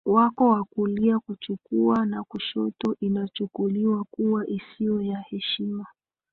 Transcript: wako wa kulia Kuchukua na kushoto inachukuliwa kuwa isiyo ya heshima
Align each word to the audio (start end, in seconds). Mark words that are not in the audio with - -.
wako 0.05 0.49
wa 0.49 0.63
kulia 0.63 1.19
Kuchukua 1.19 2.05
na 2.05 2.23
kushoto 2.23 2.95
inachukuliwa 2.99 4.03
kuwa 4.03 4.47
isiyo 4.47 5.01
ya 5.01 5.19
heshima 5.29 5.85